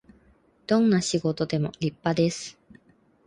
[0.65, 2.57] どんな仕事でも立派です